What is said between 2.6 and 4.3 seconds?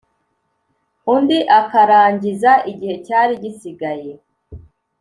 igihe cyari gisigaye